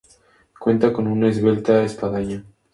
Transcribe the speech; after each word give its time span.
Cuenta 0.57 0.91
con 0.91 1.05
una 1.05 1.29
esbelta 1.29 1.83
espadaña. 1.83 2.43